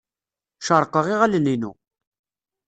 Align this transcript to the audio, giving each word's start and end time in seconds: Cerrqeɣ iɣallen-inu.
Cerrqeɣ 0.65 1.05
iɣallen-inu. 1.07 1.71